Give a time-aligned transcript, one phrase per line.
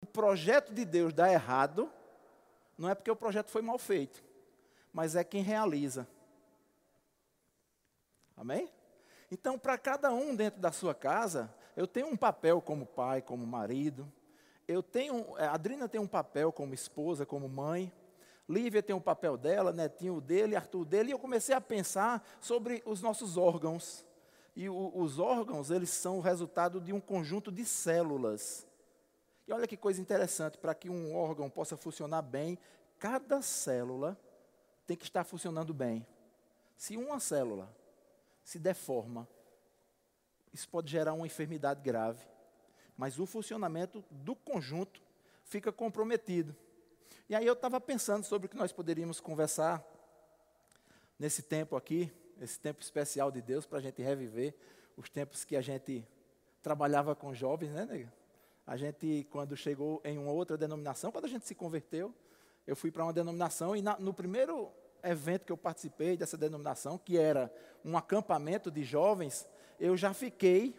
[0.00, 1.90] o projeto de Deus dá errado,
[2.76, 4.22] não é porque o projeto foi mal feito,
[4.92, 6.08] mas é quem realiza.
[8.36, 8.70] Amém?
[9.30, 13.46] Então, para cada um dentro da sua casa, eu tenho um papel como pai, como
[13.46, 14.10] marido.
[14.66, 17.92] Eu tenho, a Adrina tem um papel como esposa, como mãe.
[18.48, 21.10] Lívia tem um papel dela, Netinho dele, Arthur dele.
[21.10, 24.04] E eu comecei a pensar sobre os nossos órgãos.
[24.56, 28.66] E o, os órgãos, eles são o resultado de um conjunto de células.
[29.50, 32.56] E olha que coisa interessante, para que um órgão possa funcionar bem,
[33.00, 34.16] cada célula
[34.86, 36.06] tem que estar funcionando bem.
[36.76, 37.68] Se uma célula
[38.44, 39.26] se deforma,
[40.52, 42.24] isso pode gerar uma enfermidade grave.
[42.96, 45.02] Mas o funcionamento do conjunto
[45.42, 46.54] fica comprometido.
[47.28, 49.84] E aí eu estava pensando sobre o que nós poderíamos conversar
[51.18, 52.08] nesse tempo aqui,
[52.40, 54.54] esse tempo especial de Deus, para a gente reviver
[54.96, 56.06] os tempos que a gente
[56.62, 58.19] trabalhava com jovens, né, nega?
[58.70, 62.14] A gente, quando chegou em uma outra denominação, quando a gente se converteu,
[62.64, 64.70] eu fui para uma denominação e na, no primeiro
[65.02, 67.52] evento que eu participei dessa denominação, que era
[67.84, 69.44] um acampamento de jovens,
[69.80, 70.78] eu já fiquei,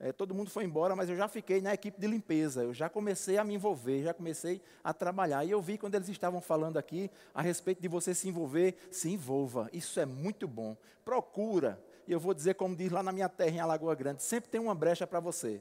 [0.00, 2.88] é, todo mundo foi embora, mas eu já fiquei na equipe de limpeza, eu já
[2.88, 5.44] comecei a me envolver, já comecei a trabalhar.
[5.44, 9.10] E eu vi quando eles estavam falando aqui a respeito de você se envolver, se
[9.10, 10.74] envolva, isso é muito bom.
[11.04, 14.48] Procura, e eu vou dizer como diz lá na minha terra em Alagoa Grande, sempre
[14.48, 15.60] tem uma brecha para você.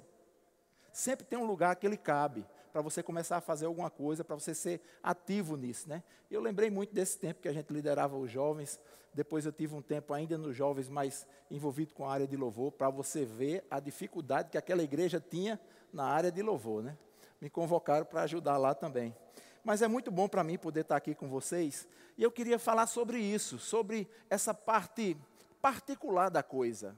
[0.93, 4.35] Sempre tem um lugar que ele cabe para você começar a fazer alguma coisa, para
[4.35, 6.03] você ser ativo nisso, né?
[6.29, 8.79] Eu lembrei muito desse tempo que a gente liderava os jovens.
[9.11, 12.71] Depois eu tive um tempo ainda nos jovens mais envolvido com a área de louvor,
[12.71, 15.59] para você ver a dificuldade que aquela igreja tinha
[15.91, 16.95] na área de louvor, né?
[17.41, 19.15] Me convocaram para ajudar lá também.
[19.63, 21.87] Mas é muito bom para mim poder estar aqui com vocês.
[22.15, 25.17] E eu queria falar sobre isso, sobre essa parte
[25.59, 26.95] particular da coisa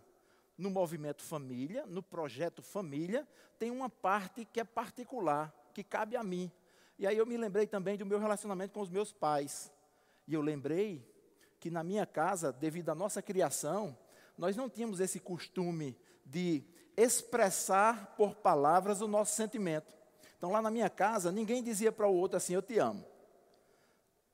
[0.58, 3.28] no movimento família, no projeto família,
[3.60, 6.52] tem uma parte que é particular, que cabe a mim.
[6.98, 9.72] E aí eu me lembrei também do meu relacionamento com os meus pais.
[10.28, 11.06] E eu lembrei
[11.60, 13.98] que na minha casa, devido à nossa criação,
[14.38, 16.64] nós não tínhamos esse costume de
[16.96, 19.96] expressar por palavras o nosso sentimento.
[20.38, 23.06] Então lá na minha casa, ninguém dizia para o outro assim, eu te amo.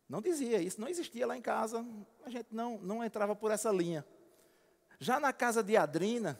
[0.07, 1.85] Não dizia, isso não existia lá em casa,
[2.25, 4.05] a gente não, não entrava por essa linha.
[5.01, 6.39] Já na casa de Adrina,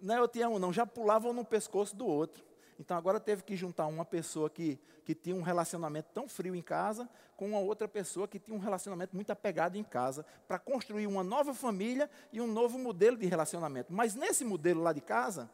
[0.00, 2.42] não é eu te amo não, já pulavam no pescoço do outro.
[2.80, 6.62] Então agora teve que juntar uma pessoa que, que tinha um relacionamento tão frio em
[6.62, 11.06] casa com uma outra pessoa que tinha um relacionamento muito apegado em casa, para construir
[11.06, 13.92] uma nova família e um novo modelo de relacionamento.
[13.92, 15.50] Mas nesse modelo lá de casa,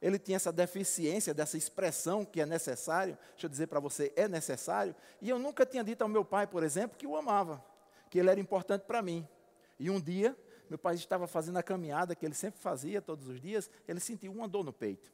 [0.00, 4.28] ele tinha essa deficiência dessa expressão que é necessário, deixa eu dizer para você, é
[4.28, 7.60] necessário, e eu nunca tinha dito ao meu pai, por exemplo, que o amava,
[8.08, 9.26] que ele era importante para mim.
[9.80, 10.36] E um dia,
[10.70, 14.32] meu pai estava fazendo a caminhada que ele sempre fazia todos os dias, ele sentiu
[14.32, 15.12] uma dor no peito.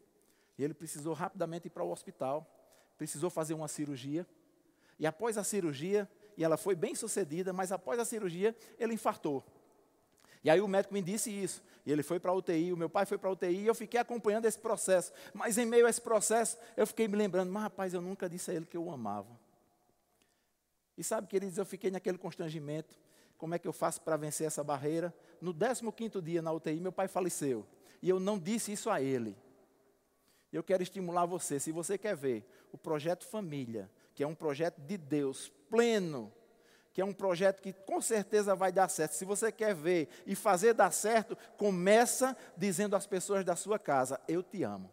[0.59, 2.47] E ele precisou rapidamente ir para o hospital,
[2.97, 4.27] precisou fazer uma cirurgia.
[4.99, 9.45] E após a cirurgia, e ela foi bem sucedida, mas após a cirurgia, ele infartou.
[10.45, 11.63] E aí o médico me disse isso.
[11.85, 13.75] E ele foi para a UTI, o meu pai foi para a UTI, e eu
[13.75, 15.13] fiquei acompanhando esse processo.
[15.33, 18.51] Mas em meio a esse processo, eu fiquei me lembrando, mas rapaz, eu nunca disse
[18.51, 19.29] a ele que eu o amava.
[20.97, 22.97] E sabe, queridos, eu fiquei naquele constrangimento.
[23.43, 25.13] Como é que eu faço para vencer essa barreira?
[25.41, 27.67] No 15º dia na UTI, meu pai faleceu.
[28.01, 29.37] E eu não disse isso a ele.
[30.53, 34.81] Eu quero estimular você, se você quer ver o projeto família, que é um projeto
[34.81, 36.33] de Deus pleno,
[36.93, 39.15] que é um projeto que com certeza vai dar certo.
[39.15, 44.21] Se você quer ver e fazer dar certo, começa dizendo às pessoas da sua casa:
[44.29, 44.89] Eu te amo.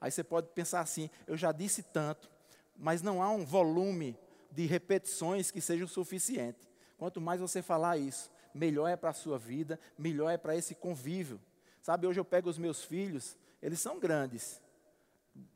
[0.00, 2.30] Aí você pode pensar assim: Eu já disse tanto,
[2.74, 4.18] mas não há um volume
[4.50, 6.66] de repetições que seja o suficiente.
[6.96, 10.74] Quanto mais você falar isso, melhor é para a sua vida, melhor é para esse
[10.74, 11.40] convívio.
[11.82, 14.60] Sabe, hoje eu pego os meus filhos, eles são grandes,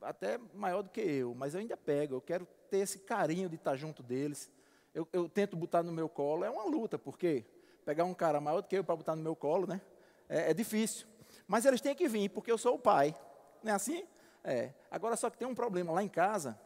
[0.00, 3.56] até maior do que eu, mas eu ainda pego, eu quero ter esse carinho de
[3.56, 4.50] estar junto deles.
[4.94, 7.44] Eu, eu tento botar no meu colo, é uma luta, porque
[7.84, 9.80] pegar um cara maior do que eu para botar no meu colo, né?
[10.28, 11.06] É, é, difícil.
[11.46, 13.14] Mas eles têm que vir, porque eu sou o pai.
[13.62, 14.04] Não é assim?
[14.44, 14.72] É.
[14.90, 15.92] Agora só que tem um problema.
[15.92, 16.58] Lá em casa,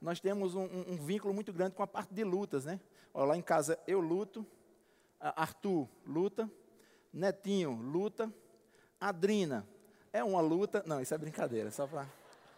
[0.00, 2.80] nós temos um, um, vínculo muito grande com a parte de lutas, né?
[3.14, 4.44] Lá em casa eu luto,
[5.20, 6.50] Arthur luta,
[7.12, 8.32] Netinho luta,
[9.00, 9.64] Adrina
[10.14, 10.82] é uma luta.
[10.86, 12.06] Não, isso é brincadeira, só para.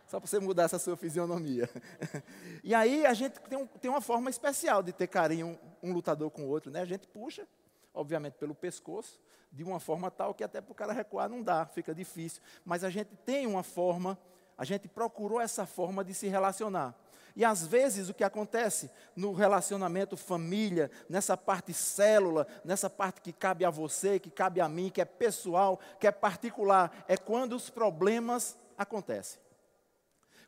[0.06, 1.68] Só você mudar essa sua fisionomia.
[2.62, 5.92] e aí a gente tem, um, tem, uma forma especial de ter carinho um, um
[5.92, 6.80] lutador com o outro, né?
[6.80, 7.44] A gente puxa,
[7.92, 9.20] obviamente, pelo pescoço,
[9.50, 12.40] de uma forma tal que até para o cara recuar não dá, fica difícil.
[12.64, 14.16] Mas a gente tem uma forma,
[14.56, 16.94] a gente procurou essa forma de se relacionar.
[17.36, 23.30] E às vezes o que acontece no relacionamento família, nessa parte célula, nessa parte que
[23.30, 27.54] cabe a você, que cabe a mim, que é pessoal, que é particular, é quando
[27.54, 29.38] os problemas acontecem.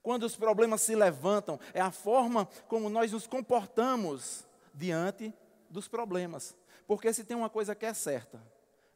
[0.02, 5.34] quando os problemas se levantam, é a forma como nós nos comportamos diante
[5.68, 6.56] dos problemas.
[6.86, 8.42] Porque se tem uma coisa que é certa,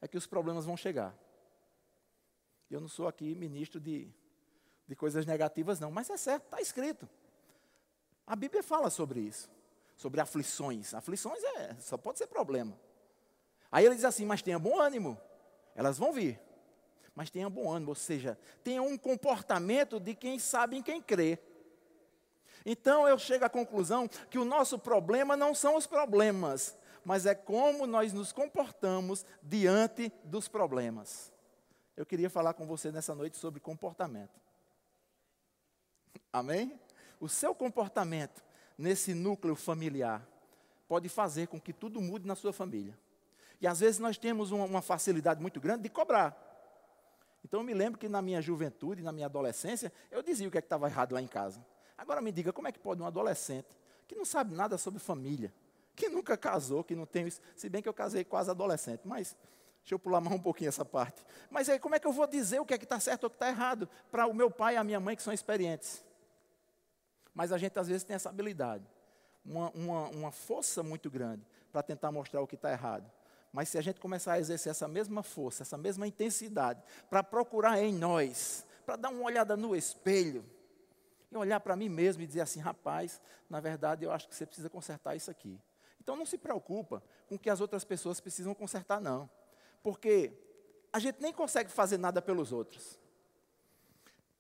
[0.00, 1.14] é que os problemas vão chegar.
[2.70, 4.10] Eu não sou aqui ministro de,
[4.88, 7.06] de coisas negativas, não, mas é certo, está escrito.
[8.26, 9.50] A Bíblia fala sobre isso,
[9.96, 10.94] sobre aflições.
[10.94, 12.78] Aflições é, só pode ser problema.
[13.70, 15.19] Aí ele diz assim: mas tenha bom ânimo,
[15.74, 16.40] elas vão vir.
[17.14, 21.38] Mas tenha bom ânimo, ou seja, tenha um comportamento de quem sabe em quem crê.
[22.64, 27.34] Então eu chego à conclusão que o nosso problema não são os problemas, mas é
[27.34, 31.32] como nós nos comportamos diante dos problemas.
[31.96, 34.40] Eu queria falar com você nessa noite sobre comportamento.
[36.32, 36.78] Amém?
[37.22, 38.42] O seu comportamento
[38.76, 40.26] nesse núcleo familiar
[40.88, 42.98] pode fazer com que tudo mude na sua família.
[43.60, 46.36] E às vezes nós temos uma, uma facilidade muito grande de cobrar.
[47.44, 50.58] Então eu me lembro que na minha juventude, na minha adolescência, eu dizia o que
[50.58, 51.64] é estava errado lá em casa.
[51.96, 53.68] Agora me diga, como é que pode um adolescente
[54.08, 55.54] que não sabe nada sobre família,
[55.94, 59.36] que nunca casou, que não tem isso, se bem que eu casei quase adolescente, mas
[59.80, 61.25] deixa eu pular mais um pouquinho essa parte.
[61.48, 63.26] Mas aí como é que eu vou dizer o que é que está certo ou
[63.28, 66.02] o que está errado para o meu pai e a minha mãe que são experientes?
[67.34, 68.84] Mas a gente às vezes tem essa habilidade,
[69.44, 73.11] uma, uma, uma força muito grande para tentar mostrar o que está errado.
[73.52, 77.79] Mas se a gente começar a exercer essa mesma força, essa mesma intensidade, para procurar
[77.82, 80.44] em nós, para dar uma olhada no espelho,
[81.31, 84.44] e olhar para mim mesmo e dizer assim, rapaz, na verdade eu acho que você
[84.44, 85.58] precisa consertar isso aqui.
[86.00, 89.31] Então não se preocupa com o que as outras pessoas precisam consertar, não.
[89.82, 90.32] Porque
[90.93, 92.99] a gente nem consegue fazer nada pelos outros.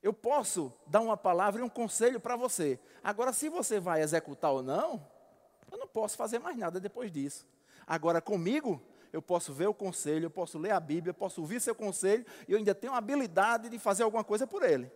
[0.02, 2.78] Eu posso dar uma palavra e um conselho para você.
[3.04, 5.06] Agora, se você vai executar ou não,
[5.70, 7.46] eu não posso fazer mais nada depois disso.
[7.86, 8.82] Agora, comigo,
[9.12, 12.26] eu posso ver o conselho, eu posso ler a Bíblia, eu posso ouvir seu conselho,
[12.48, 14.90] e eu ainda tenho a habilidade de fazer alguma coisa por ele.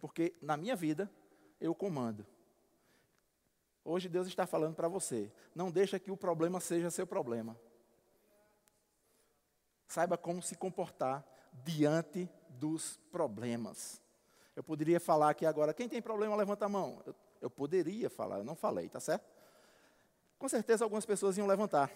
[0.00, 1.10] Porque na minha vida,
[1.60, 2.26] eu comando.
[3.84, 7.58] Hoje Deus está falando para você: não deixa que o problema seja seu problema.
[9.86, 14.00] Saiba como se comportar diante dos problemas.
[14.56, 17.02] Eu poderia falar aqui agora, quem tem problema, levanta a mão.
[17.04, 19.22] Eu, eu poderia falar, eu não falei, tá certo?
[20.38, 21.92] Com certeza algumas pessoas iam levantar.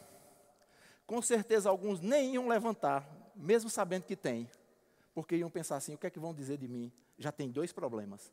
[1.07, 4.49] Com certeza alguns nem iam levantar, mesmo sabendo que tem.
[5.15, 6.93] Porque iam pensar assim: o que é que vão dizer de mim?
[7.19, 8.31] Já tem dois problemas.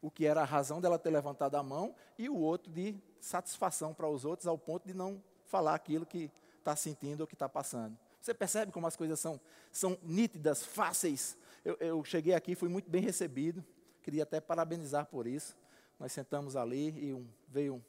[0.00, 3.94] O que era a razão dela ter levantado a mão e o outro de satisfação
[3.94, 7.48] para os outros, ao ponto de não falar aquilo que está sentindo ou que está
[7.48, 7.96] passando.
[8.20, 9.40] Você percebe como as coisas são,
[9.70, 13.64] são nítidas, fáceis eu, eu cheguei aqui, fui muito bem recebido,
[14.02, 15.56] queria até parabenizar por isso.
[15.98, 17.82] Nós sentamos ali e um, veio um,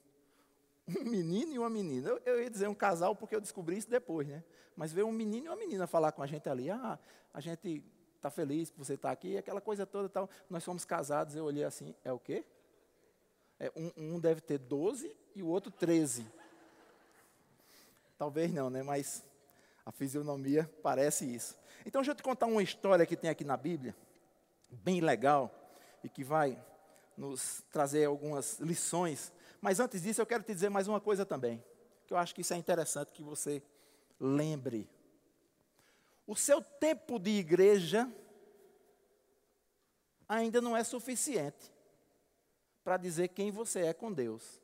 [1.01, 2.09] um, menino e uma menina.
[2.09, 4.43] Eu, eu, ia dizer um casal porque eu descobri isso depois, né?
[4.75, 6.69] Mas veio um menino e uma menina falar com a gente ali.
[6.69, 6.99] Ah,
[7.33, 7.83] a gente
[8.15, 10.29] está feliz por você estar tá aqui, aquela coisa toda tal.
[10.49, 12.45] Nós somos casados, eu olhei assim, é o quê?
[13.59, 16.25] É, um, um deve ter 12 e o outro 13.
[18.17, 18.83] Talvez não, né?
[18.83, 19.25] Mas
[19.85, 21.57] a fisionomia parece isso.
[21.85, 23.95] Então, deixa eu te contar uma história que tem aqui na Bíblia,
[24.69, 25.51] bem legal,
[26.03, 26.57] e que vai
[27.17, 29.31] nos trazer algumas lições.
[29.61, 31.63] Mas antes disso, eu quero te dizer mais uma coisa também,
[32.07, 33.61] que eu acho que isso é interessante que você
[34.19, 34.89] lembre.
[36.25, 38.09] O seu tempo de igreja
[40.27, 41.71] ainda não é suficiente
[42.83, 44.62] para dizer quem você é com Deus.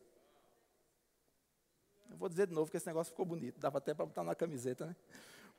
[2.20, 4.86] Vou dizer de novo que esse negócio ficou bonito, dava até para botar na camiseta,
[4.86, 4.96] né?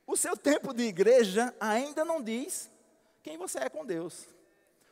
[0.06, 2.70] O seu tempo de igreja ainda não diz
[3.22, 4.26] quem você é com Deus.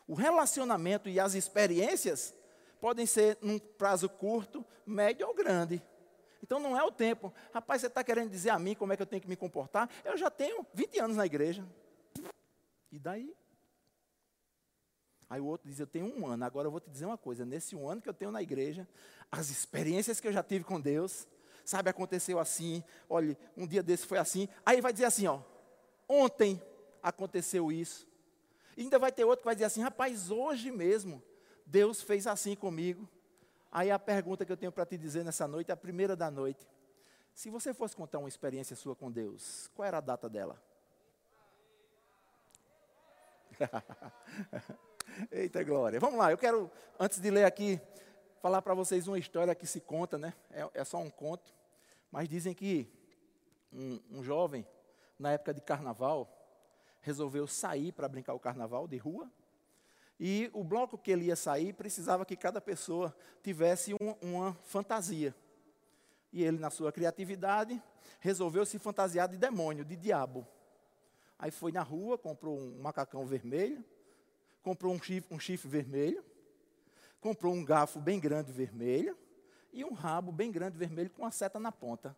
[0.07, 2.35] O relacionamento e as experiências
[2.81, 5.83] podem ser num prazo curto, médio ou grande.
[6.43, 7.35] Então não é o tempo.
[7.53, 9.91] Rapaz, você está querendo dizer a mim como é que eu tenho que me comportar?
[10.07, 11.67] Eu já tenho 20 anos na igreja.
[12.91, 13.37] E daí?
[15.29, 16.47] Aí o outro diz, eu tenho um ano.
[16.47, 17.45] Agora eu vou te dizer uma coisa.
[17.45, 18.89] Nesse um ano que eu tenho na igreja,
[19.31, 21.29] as experiências que eu já tive com Deus,
[21.69, 24.49] sabe, aconteceu assim, olha, um dia desse foi assim.
[24.65, 25.41] Aí vai dizer assim, ó,
[26.09, 26.63] ontem
[27.03, 28.09] aconteceu isso.
[28.75, 31.23] E ainda vai ter outro que vai dizer assim, rapaz, hoje mesmo
[31.67, 33.07] Deus fez assim comigo.
[33.71, 36.67] Aí a pergunta que eu tenho para te dizer nessa noite, a primeira da noite.
[37.35, 40.59] Se você fosse contar uma experiência sua com Deus, qual era a data dela?
[45.31, 46.01] Eita glória.
[46.01, 47.79] Vamos lá, eu quero, antes de ler aqui,
[48.41, 50.33] falar para vocês uma história que se conta, né?
[50.51, 51.58] É, é só um conto.
[52.11, 52.91] Mas dizem que
[53.73, 54.67] um, um jovem,
[55.19, 56.35] na época de carnaval,
[57.01, 59.31] resolveu sair para brincar o carnaval de rua.
[60.19, 65.35] E o bloco que ele ia sair precisava que cada pessoa tivesse um, uma fantasia.
[66.33, 67.81] E ele, na sua criatividade,
[68.21, 70.47] resolveu se fantasiar de demônio, de diabo.
[71.39, 73.85] Aí foi na rua, comprou um macacão vermelho,
[74.63, 76.25] comprou um chifre, um chifre vermelho,
[77.21, 79.17] comprou um garfo bem grande vermelho
[79.73, 82.17] e um rabo bem grande vermelho com uma seta na ponta.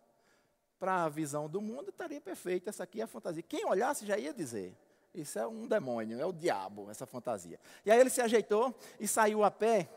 [0.79, 3.43] Para a visão do mundo estaria perfeito, essa aqui é a fantasia.
[3.43, 4.75] Quem olhasse já ia dizer:
[5.13, 7.59] isso é um demônio, é o diabo, essa fantasia.
[7.85, 9.89] E aí ele se ajeitou e saiu a pé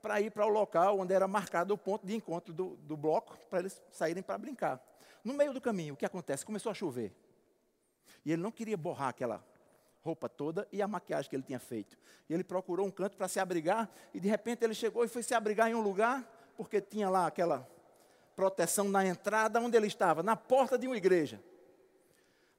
[0.00, 3.36] para ir para o local onde era marcado o ponto de encontro do, do bloco,
[3.50, 4.80] para eles saírem para brincar.
[5.22, 6.44] No meio do caminho, o que acontece?
[6.44, 7.14] Começou a chover.
[8.24, 9.44] E ele não queria borrar aquela
[10.02, 11.96] roupa toda e a maquiagem que ele tinha feito.
[12.28, 15.22] E ele procurou um canto para se abrigar, e de repente ele chegou e foi
[15.22, 17.68] se abrigar em um lugar, porque tinha lá aquela
[18.34, 21.42] proteção na entrada onde ele estava, na porta de uma igreja.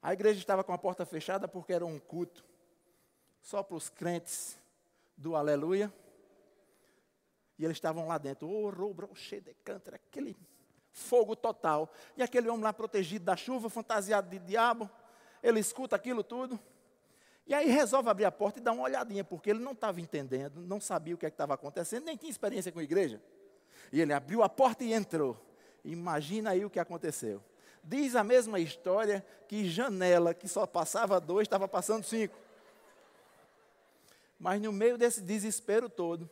[0.02, 2.44] A igreja estava com a porta fechada porque era um culto
[3.40, 4.58] só para os crentes
[5.16, 5.92] do aleluia.
[7.58, 10.36] E eles estavam lá dentro, oh, robro, cheio de câncer, aquele
[10.90, 11.90] fogo total.
[12.16, 14.90] E aquele homem lá protegido da chuva, fantasiado de diabo,
[15.42, 16.58] ele escuta aquilo tudo.
[17.46, 20.60] E aí resolve abrir a porta e dar uma olhadinha, porque ele não estava entendendo,
[20.60, 23.22] não sabia o que é estava acontecendo, nem tinha experiência com a igreja.
[23.92, 25.40] E ele abriu a porta e entrou.
[25.84, 27.42] Imagina aí o que aconteceu.
[27.82, 32.34] Diz a mesma história que janela, que só passava dois, estava passando cinco.
[34.38, 36.28] Mas no meio desse desespero todo,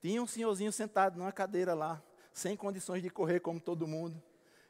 [0.00, 4.20] tinha um senhorzinho sentado numa cadeira lá, sem condições de correr como todo mundo.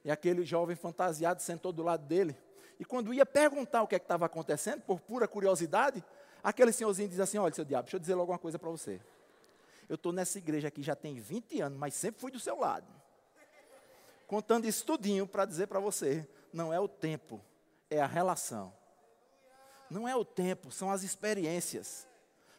[0.04, 2.36] E aquele jovem fantasiado sentou do lado dele.
[2.78, 6.04] E quando ia perguntar o que é estava acontecendo, por pura curiosidade,
[6.42, 9.00] aquele senhorzinho diz assim: Olha, seu diabo, deixa eu dizer logo uma coisa para você.
[9.88, 12.86] Eu estou nessa igreja aqui já tem 20 anos, mas sempre fui do seu lado
[14.26, 17.40] contando isso tudinho para dizer para você, não é o tempo,
[17.90, 18.72] é a relação.
[19.88, 22.06] Não é o tempo, são as experiências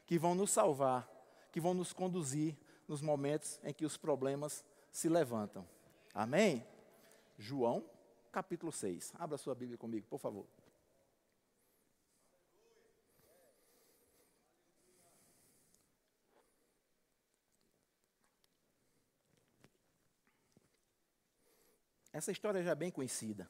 [0.06, 1.10] que vão nos salvar,
[1.52, 2.56] que vão nos conduzir
[2.88, 5.68] nos momentos em que os problemas se levantam.
[6.14, 6.66] Amém?
[7.38, 7.84] João,
[8.32, 9.14] capítulo 6.
[9.18, 10.46] Abra sua Bíblia comigo, por favor.
[22.16, 23.46] Essa história já é bem conhecida,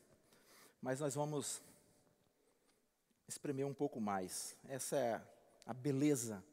[0.82, 1.62] mas nós vamos
[3.28, 4.58] espremer um pouco mais.
[4.68, 5.22] Essa é
[5.68, 6.44] a beleza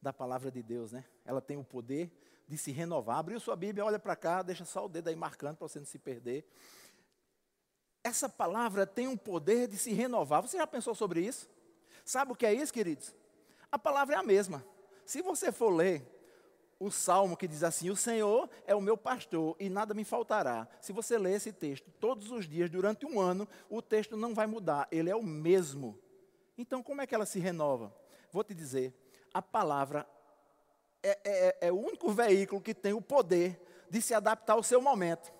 [0.00, 1.04] da palavra de Deus, né?
[1.26, 2.10] Ela tem o poder
[2.48, 3.18] de se renovar.
[3.18, 5.84] Abriu sua Bíblia, olha para cá, deixa só o dedo aí marcando para você não
[5.84, 6.50] se perder.
[8.02, 10.40] Essa palavra tem um poder de se renovar.
[10.40, 11.50] Você já pensou sobre isso?
[12.02, 13.14] Sabe o que é isso, queridos?
[13.70, 14.64] A palavra é a mesma.
[15.04, 16.17] Se você for ler
[16.80, 20.68] o salmo que diz assim: O Senhor é o meu pastor e nada me faltará.
[20.80, 24.46] Se você ler esse texto todos os dias durante um ano, o texto não vai
[24.46, 25.98] mudar, ele é o mesmo.
[26.56, 27.94] Então, como é que ela se renova?
[28.30, 28.94] Vou te dizer:
[29.32, 30.06] a palavra
[31.02, 34.80] é, é, é o único veículo que tem o poder de se adaptar ao seu
[34.80, 35.32] momento.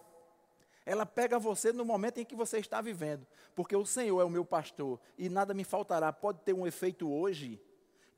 [0.84, 4.30] Ela pega você no momento em que você está vivendo, porque o Senhor é o
[4.30, 6.10] meu pastor e nada me faltará.
[6.12, 7.60] Pode ter um efeito hoje,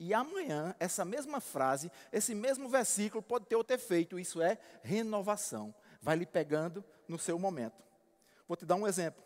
[0.01, 5.75] e amanhã, essa mesma frase, esse mesmo versículo pode ter outro efeito, isso é renovação.
[6.01, 7.85] Vai lhe pegando no seu momento.
[8.49, 9.23] Vou te dar um exemplo.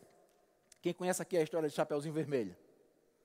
[0.82, 2.56] Quem conhece aqui a história de Chapeuzinho Vermelho?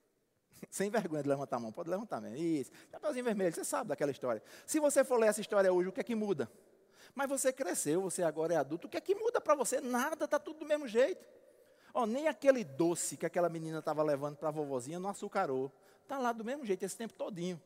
[0.70, 2.36] Sem vergonha de levantar a mão, pode levantar mesmo.
[2.36, 2.70] Isso.
[2.88, 4.40] Chapeuzinho Vermelho, você sabe daquela história.
[4.64, 6.48] Se você for ler essa história hoje, o que é que muda?
[7.16, 9.80] Mas você cresceu, você agora é adulto, o que é que muda para você?
[9.80, 11.26] Nada, está tudo do mesmo jeito.
[11.92, 15.72] Oh, nem aquele doce que aquela menina estava levando para a vovozinha não açucarou.
[16.10, 17.62] Está lá do mesmo jeito esse tempo todinho.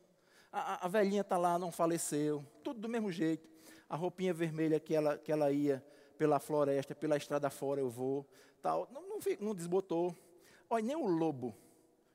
[0.51, 2.45] A, a, velhinha está lá, não faleceu.
[2.63, 3.49] Tudo do mesmo jeito.
[3.89, 5.83] A roupinha vermelha que ela, que ela ia
[6.15, 8.23] pela floresta, pela estrada fora eu vou.
[8.61, 8.87] Tal.
[8.93, 10.15] Não, não, não desbotou.
[10.69, 11.55] Olha, nem o lobo,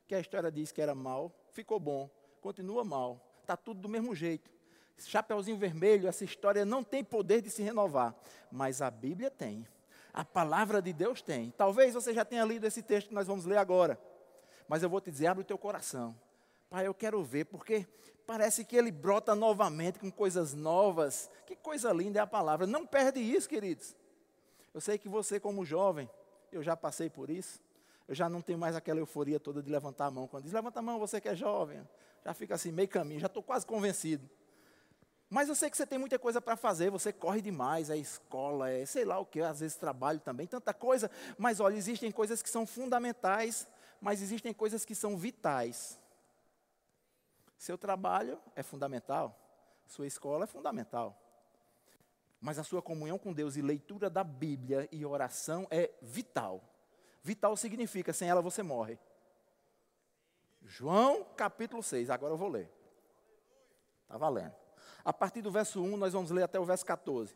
[0.07, 2.09] que a história diz que era mal, ficou bom.
[2.39, 3.19] Continua mal.
[3.41, 4.49] Está tudo do mesmo jeito.
[4.99, 8.15] Chapeuzinho vermelho, essa história não tem poder de se renovar.
[8.49, 9.67] Mas a Bíblia tem.
[10.13, 11.51] A palavra de Deus tem.
[11.57, 13.99] Talvez você já tenha lido esse texto que nós vamos ler agora.
[14.71, 16.15] Mas eu vou te dizer, abre o teu coração.
[16.69, 17.85] Pai, eu quero ver, porque
[18.25, 21.29] parece que ele brota novamente com coisas novas.
[21.45, 22.65] Que coisa linda é a palavra.
[22.65, 23.93] Não perde isso, queridos.
[24.73, 26.09] Eu sei que você, como jovem,
[26.53, 27.59] eu já passei por isso.
[28.07, 30.25] Eu já não tenho mais aquela euforia toda de levantar a mão.
[30.25, 31.85] Quando diz, levanta a mão, você que é jovem.
[32.23, 34.25] Já fica assim, meio caminho, já estou quase convencido.
[35.29, 38.69] Mas eu sei que você tem muita coisa para fazer, você corre demais, é escola,
[38.69, 41.11] é sei lá o que, às vezes trabalho também, tanta coisa.
[41.37, 43.67] Mas olha, existem coisas que são fundamentais
[44.01, 45.99] mas existem coisas que são vitais.
[47.55, 49.37] Seu trabalho é fundamental,
[49.85, 51.15] sua escola é fundamental.
[52.39, 56.63] Mas a sua comunhão com Deus e leitura da Bíblia e oração é vital.
[57.21, 58.97] Vital significa, sem ela você morre.
[60.63, 62.67] João capítulo 6, agora eu vou ler.
[64.01, 64.55] Está valendo.
[65.05, 67.35] A partir do verso 1, nós vamos ler até o verso 14.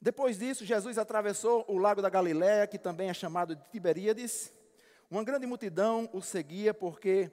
[0.00, 4.52] Depois disso, Jesus atravessou o lago da Galiléia, que também é chamado de Tiberíades,
[5.14, 7.30] uma grande multidão o seguia porque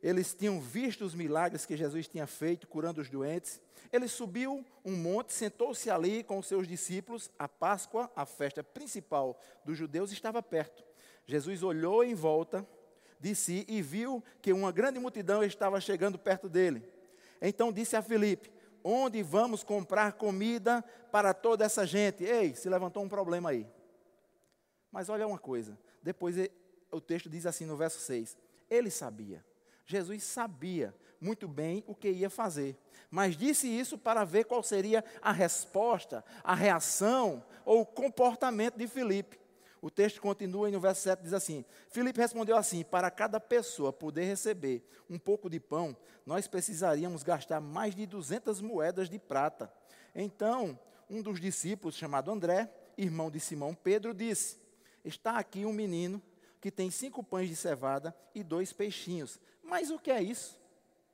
[0.00, 3.60] eles tinham visto os milagres que Jesus tinha feito, curando os doentes.
[3.92, 7.28] Ele subiu um monte, sentou-se ali com os seus discípulos.
[7.36, 10.84] A Páscoa, a festa principal dos judeus, estava perto.
[11.26, 12.64] Jesus olhou em volta
[13.18, 16.88] de si e viu que uma grande multidão estava chegando perto dele.
[17.42, 18.52] Então disse a Filipe:
[18.84, 20.80] Onde vamos comprar comida
[21.10, 22.22] para toda essa gente?
[22.22, 23.66] Ei, se levantou um problema aí.
[24.92, 26.36] Mas olha uma coisa, depois
[26.90, 28.36] o texto diz assim no verso 6:
[28.70, 29.44] Ele sabia,
[29.84, 32.76] Jesus sabia muito bem o que ia fazer,
[33.10, 38.86] mas disse isso para ver qual seria a resposta, a reação ou o comportamento de
[38.86, 39.38] Filipe.
[39.80, 43.92] O texto continua e no verso 7 diz assim: Filipe respondeu assim: Para cada pessoa
[43.92, 49.72] poder receber um pouco de pão, nós precisaríamos gastar mais de 200 moedas de prata.
[50.14, 50.78] Então,
[51.08, 54.58] um dos discípulos, chamado André, irmão de Simão Pedro, disse:
[55.04, 56.20] Está aqui um menino
[56.60, 59.40] que tem cinco pães de cevada e dois peixinhos.
[59.62, 60.60] Mas o que é isso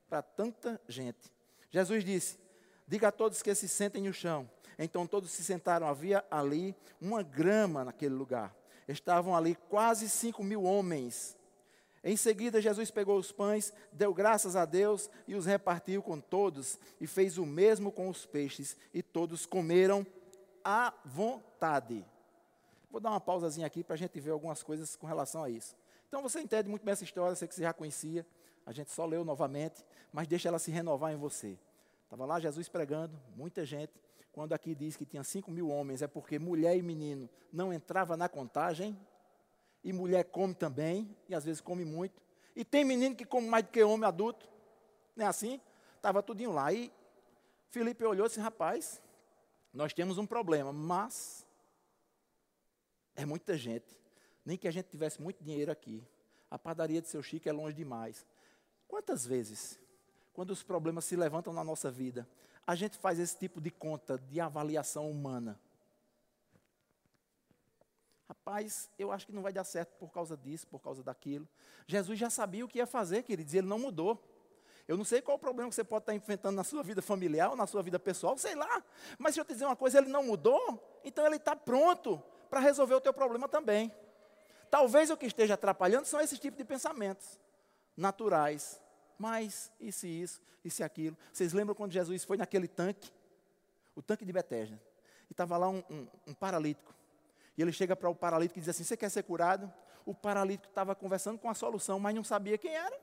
[0.08, 1.32] para tanta gente?
[1.70, 2.38] Jesus disse:
[2.87, 4.49] Diga a todos que se sentem no chão.
[4.78, 5.87] Então todos se sentaram.
[5.87, 8.54] Havia ali uma grama naquele lugar.
[8.87, 11.37] Estavam ali quase cinco mil homens.
[12.04, 16.76] Em seguida, Jesus pegou os pães, deu graças a Deus e os repartiu com todos,
[17.00, 20.04] e fez o mesmo com os peixes, e todos comeram
[20.64, 22.04] à vontade.
[22.92, 25.75] Vou dar uma pausazinha aqui para a gente ver algumas coisas com relação a isso.
[26.08, 28.26] Então você entende muito bem essa história, sei que você já conhecia,
[28.66, 29.82] a gente só leu novamente,
[30.12, 31.58] mas deixa ela se renovar em você.
[32.04, 33.94] Estava lá Jesus pregando, muita gente.
[34.30, 38.14] Quando aqui diz que tinha cinco mil homens, é porque mulher e menino não entrava
[38.14, 38.94] na contagem.
[39.82, 42.22] E mulher come também, e às vezes come muito.
[42.54, 44.46] E tem menino que come mais do que homem adulto.
[45.16, 45.58] Não é assim?
[45.96, 46.70] Estava tudinho lá.
[46.70, 46.92] E
[47.70, 49.02] Felipe olhou e disse, rapaz,
[49.72, 51.41] nós temos um problema, mas
[53.14, 53.97] é muita gente.
[54.45, 56.02] Nem que a gente tivesse muito dinheiro aqui.
[56.50, 58.26] A padaria de seu Chico é longe demais.
[58.88, 59.78] Quantas vezes,
[60.33, 62.28] quando os problemas se levantam na nossa vida,
[62.66, 65.59] a gente faz esse tipo de conta de avaliação humana.
[68.29, 71.48] Rapaz, eu acho que não vai dar certo por causa disso, por causa daquilo.
[71.87, 74.22] Jesus já sabia o que ia fazer, queridos, e ele não mudou.
[74.88, 77.55] Eu não sei qual o problema que você pode estar enfrentando na sua vida familiar
[77.55, 78.83] na sua vida pessoal, sei lá.
[79.18, 82.22] Mas deixa eu te dizer uma coisa, ele não mudou, então ele está pronto
[82.53, 83.91] para resolver o teu problema também.
[84.71, 87.41] Talvez o que esteja atrapalhando são esses tipos de pensamentos
[87.97, 88.79] naturais,
[89.19, 91.17] mas e se isso, e se aquilo.
[91.33, 93.11] Vocês lembram quando Jesus foi naquele tanque,
[93.97, 94.79] o tanque de Betesda,
[95.31, 96.95] e estava lá um, um, um, paralítico.
[97.57, 99.73] E ele chega para o paralítico e diz assim: Você quer ser curado?
[100.05, 103.01] O paralítico estava conversando com a solução, mas não sabia quem era.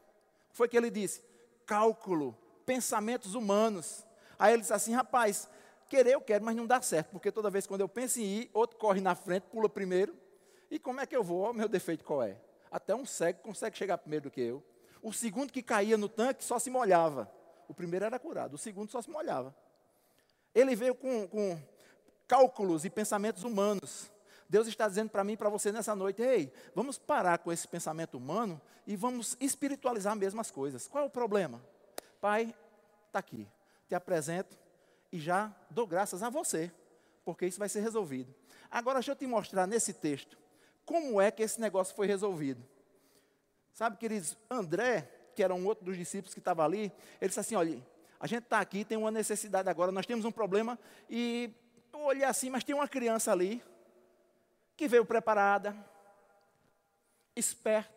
[0.51, 1.23] Foi que ele disse:
[1.65, 4.05] Cálculo, pensamentos humanos.
[4.37, 5.49] Aí ele disse assim: Rapaz,
[5.89, 8.51] querer eu quero, mas não dá certo, porque toda vez quando eu penso em ir,
[8.53, 10.15] outro corre na frente, pula primeiro.
[10.71, 11.49] E como é que eu vou?
[11.49, 12.37] O meu defeito qual é?
[12.71, 14.63] Até um cego consegue chegar primeiro do que eu.
[15.01, 17.29] O segundo que caía no tanque só se molhava.
[17.67, 19.55] O primeiro era curado, o segundo só se molhava.
[20.53, 21.59] Ele veio com, com
[22.27, 24.11] cálculos e pensamentos humanos.
[24.47, 27.67] Deus está dizendo para mim e para você nessa noite: ei, vamos parar com esse
[27.67, 30.87] pensamento humano e vamos espiritualizar mesmo as coisas.
[30.87, 31.61] Qual é o problema?
[32.19, 32.53] Pai,
[33.07, 33.47] está aqui,
[33.87, 34.57] te apresento
[35.11, 36.71] e já dou graças a você,
[37.23, 38.33] porque isso vai ser resolvido.
[38.69, 40.37] Agora, deixa eu te mostrar nesse texto
[40.85, 42.63] como é que esse negócio foi resolvido.
[43.73, 46.91] Sabe, queridos, André, que era um outro dos discípulos que estava ali,
[47.21, 47.81] ele disse assim: olha,
[48.19, 50.77] a gente está aqui, tem uma necessidade agora, nós temos um problema,
[51.09, 51.53] e
[51.93, 53.63] eu olhei assim, mas tem uma criança ali,
[54.75, 55.75] que veio preparada,
[57.35, 57.93] esperto.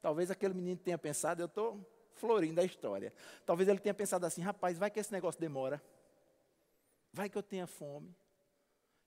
[0.00, 1.80] Talvez aquele menino tenha pensado, eu estou
[2.16, 3.12] florindo a história.
[3.44, 5.82] Talvez ele tenha pensado assim, rapaz, vai que esse negócio demora.
[7.14, 8.14] Vai que eu tenha fome.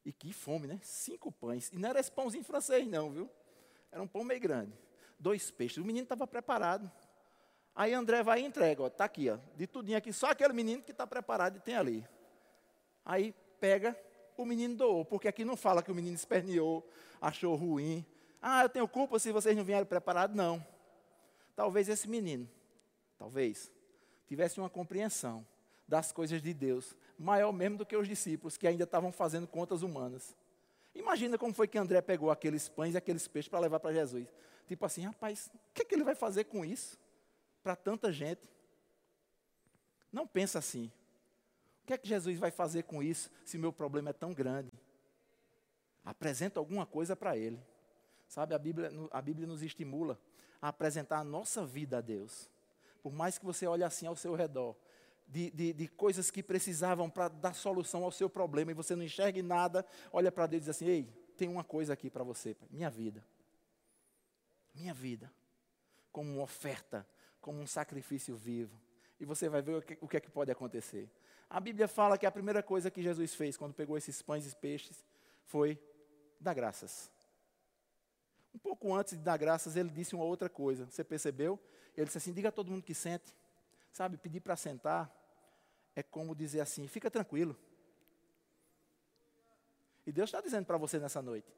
[0.03, 0.79] E que fome, né?
[0.81, 1.69] Cinco pães.
[1.71, 3.29] E não era esse pãozinho francês, não, viu?
[3.91, 4.73] Era um pão meio grande
[5.19, 5.77] dois peixes.
[5.77, 6.89] O menino estava preparado.
[7.75, 10.81] Aí André vai e entrega, ó, está aqui, ó, de tudinho aqui, só aquele menino
[10.81, 12.07] que está preparado e tem ali.
[13.05, 13.95] Aí pega,
[14.35, 16.87] o menino doou, porque aqui não fala que o menino esperneou,
[17.21, 18.03] achou ruim.
[18.41, 20.65] Ah, eu tenho culpa se vocês não vieram preparados, não.
[21.55, 22.49] Talvez esse menino,
[23.17, 23.71] talvez,
[24.27, 25.45] tivesse uma compreensão
[25.87, 29.81] das coisas de Deus, maior mesmo do que os discípulos, que ainda estavam fazendo contas
[29.81, 30.35] humanas.
[30.93, 34.27] Imagina como foi que André pegou aqueles pães e aqueles peixes para levar para Jesus.
[34.67, 36.99] Tipo assim, rapaz, o que, é que ele vai fazer com isso?
[37.63, 38.49] Para tanta gente.
[40.11, 40.91] Não pensa assim.
[41.83, 44.71] O que é que Jesus vai fazer com isso se meu problema é tão grande?
[46.03, 47.59] Apresenta alguma coisa para ele.
[48.27, 50.19] Sabe, a Bíblia, a Bíblia nos estimula
[50.61, 52.49] a apresentar a nossa vida a Deus.
[53.01, 54.75] Por mais que você olhe assim ao seu redor,
[55.27, 59.03] de, de, de coisas que precisavam para dar solução ao seu problema e você não
[59.03, 62.55] enxergue nada, olha para Deus e diz assim: Ei, tem uma coisa aqui para você,
[62.71, 63.23] minha vida
[64.77, 65.31] minha vida
[66.11, 67.05] como uma oferta,
[67.41, 68.79] como um sacrifício vivo.
[69.19, 71.09] E você vai ver o que, o que é que pode acontecer.
[71.49, 74.55] A Bíblia fala que a primeira coisa que Jesus fez quando pegou esses pães e
[74.55, 75.05] peixes
[75.45, 75.79] foi
[76.39, 77.11] dar graças.
[78.53, 80.85] Um pouco antes de dar graças, ele disse uma outra coisa.
[80.85, 81.59] Você percebeu?
[81.95, 83.35] Ele disse assim: diga a todo mundo que sente.
[83.91, 85.11] Sabe, pedir para sentar
[85.97, 87.57] é como dizer assim: fica tranquilo.
[90.05, 91.51] E Deus está dizendo para você nessa noite,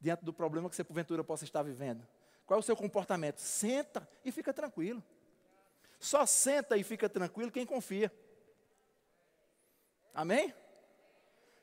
[0.00, 2.04] diante do problema que você porventura possa estar vivendo:
[2.44, 3.38] qual é o seu comportamento?
[3.38, 5.00] Senta e fica tranquilo.
[6.00, 8.12] Só senta e fica tranquilo quem confia.
[10.12, 10.52] Amém?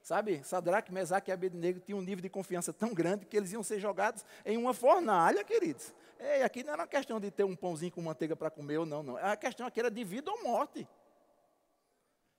[0.02, 3.62] Sabe, Sadraque, Mesaque e Abednego tinham um nível de confiança tão grande que eles iam
[3.62, 5.94] ser jogados em uma fornalha, queridos.
[6.18, 8.86] Ei, aqui não era uma questão de ter um pãozinho com manteiga para comer ou
[8.86, 9.18] não, não.
[9.18, 10.88] A questão aqui era de vida ou morte.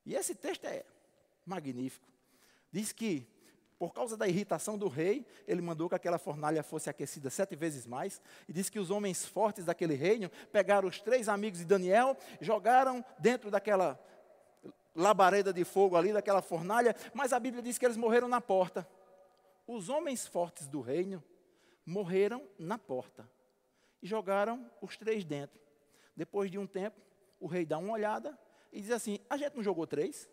[0.04, 0.84] E esse texto é
[1.46, 2.06] magnífico.
[2.70, 3.26] Diz que
[3.82, 7.84] por causa da irritação do rei, ele mandou que aquela fornalha fosse aquecida sete vezes
[7.84, 8.22] mais.
[8.48, 13.04] E diz que os homens fortes daquele reino pegaram os três amigos de Daniel, jogaram
[13.18, 14.00] dentro daquela
[14.94, 16.94] labareda de fogo ali, daquela fornalha.
[17.12, 18.88] Mas a Bíblia diz que eles morreram na porta.
[19.66, 21.20] Os homens fortes do reino
[21.84, 23.28] morreram na porta.
[24.00, 25.60] E jogaram os três dentro.
[26.16, 27.00] Depois de um tempo,
[27.40, 28.38] o rei dá uma olhada
[28.72, 30.28] e diz assim: A gente não jogou três?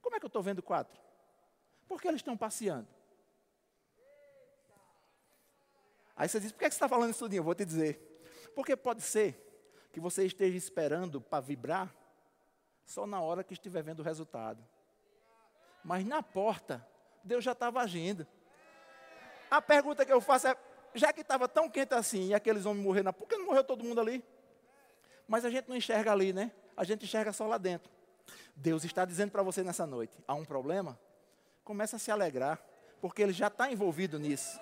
[0.00, 1.00] Como é que eu estou vendo quatro?
[1.88, 2.88] Por que eles estão passeando?
[6.16, 7.34] Aí você diz, por que você está falando isso tudo?
[7.34, 8.00] Eu vou te dizer.
[8.54, 9.40] Porque pode ser
[9.92, 11.92] que você esteja esperando para vibrar
[12.84, 14.64] só na hora que estiver vendo o resultado.
[15.82, 16.86] Mas na porta,
[17.22, 18.26] Deus já estava agindo.
[19.50, 20.56] A pergunta que eu faço é,
[20.94, 23.84] já que estava tão quente assim, e aqueles homens morreram, por que não morreu todo
[23.84, 24.24] mundo ali?
[25.26, 26.52] Mas a gente não enxerga ali, né?
[26.76, 27.90] A gente enxerga só lá dentro.
[28.56, 30.98] Deus está dizendo para você nessa noite, há um problema?
[31.64, 32.60] começa a se alegrar,
[33.00, 34.60] porque ele já está envolvido nisso.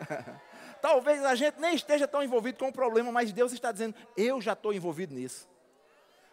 [0.82, 4.40] Talvez a gente nem esteja tão envolvido com o problema, mas Deus está dizendo: eu
[4.40, 5.48] já estou envolvido nisso.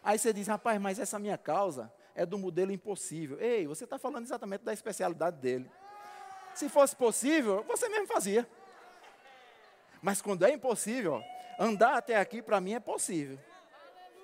[0.04, 3.40] Aí você diz, rapaz, mas essa minha causa é do modelo impossível.
[3.40, 5.70] Ei, você está falando exatamente da especialidade dele.
[6.56, 8.48] Se fosse possível, você mesmo fazia.
[10.02, 11.22] Mas quando é impossível,
[11.60, 13.38] andar até aqui para mim é possível.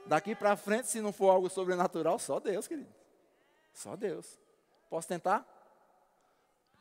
[0.06, 2.94] Daqui para frente, se não for algo sobrenatural, só Deus, querido.
[3.74, 4.40] Só Deus.
[4.90, 5.46] Posso tentar?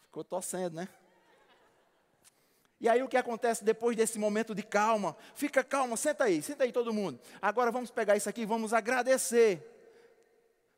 [0.04, 0.88] Ficou torcendo, né?
[2.80, 5.16] E aí o que acontece depois desse momento de calma?
[5.34, 7.18] Fica calma, senta aí, senta aí todo mundo.
[7.40, 9.70] Agora vamos pegar isso aqui e vamos agradecer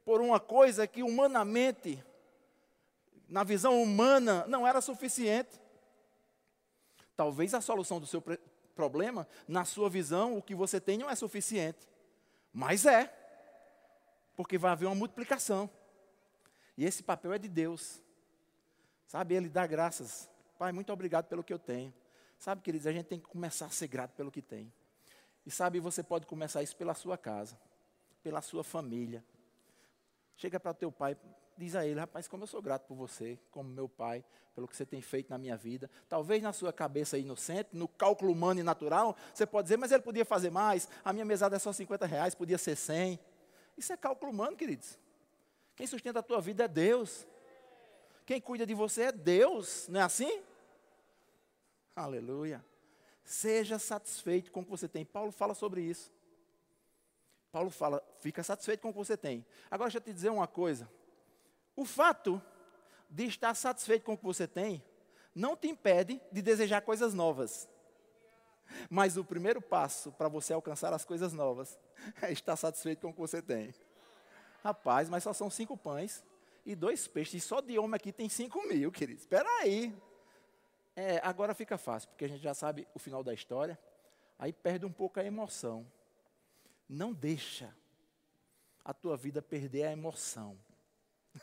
[0.04, 2.02] por uma coisa que humanamente,
[3.28, 5.60] na visão humana, não era suficiente.
[7.16, 8.22] Talvez a solução do seu
[8.76, 11.88] problema, na sua visão, o que você tem não é suficiente.
[12.56, 13.12] Mas é.
[14.34, 15.68] Porque vai haver uma multiplicação.
[16.74, 18.02] E esse papel é de Deus.
[19.06, 20.26] Sabe, Ele dá graças.
[20.58, 21.92] Pai, muito obrigado pelo que eu tenho.
[22.38, 24.72] Sabe, queridos, a gente tem que começar a ser grato pelo que tem.
[25.44, 27.60] E sabe, você pode começar isso pela sua casa,
[28.22, 29.22] pela sua família.
[30.34, 31.14] Chega para o teu pai,
[31.56, 34.76] diz a ele, rapaz, como eu sou grato por você, como meu pai, pelo que
[34.76, 35.90] você tem feito na minha vida.
[36.08, 40.02] Talvez na sua cabeça inocente, no cálculo humano e natural, você pode dizer, mas ele
[40.02, 43.18] podia fazer mais, a minha mesada é só 50 reais, podia ser 100.
[43.76, 44.98] Isso é cálculo humano, queridos.
[45.74, 47.26] Quem sustenta a tua vida é Deus.
[48.24, 50.42] Quem cuida de você é Deus, não é assim?
[51.94, 52.64] Aleluia.
[53.22, 55.04] Seja satisfeito com o que você tem.
[55.04, 56.10] Paulo fala sobre isso.
[57.52, 59.44] Paulo fala, fica satisfeito com o que você tem.
[59.70, 60.88] Agora deixa eu te dizer uma coisa.
[61.76, 62.42] O fato
[63.08, 64.82] de estar satisfeito com o que você tem
[65.34, 67.68] não te impede de desejar coisas novas.
[68.88, 71.78] Mas o primeiro passo para você alcançar as coisas novas
[72.22, 73.74] é estar satisfeito com o que você tem.
[74.64, 76.24] Rapaz, mas só são cinco pães
[76.64, 77.44] e dois peixes.
[77.44, 79.22] E só de homem aqui tem cinco mil, queridos.
[79.22, 79.94] Espera aí.
[80.96, 83.78] É, agora fica fácil, porque a gente já sabe o final da história.
[84.38, 85.86] Aí perde um pouco a emoção.
[86.88, 87.74] Não deixa
[88.84, 90.58] a tua vida perder a emoção.